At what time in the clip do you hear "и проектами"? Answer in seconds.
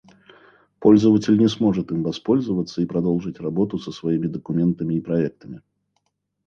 4.95-5.61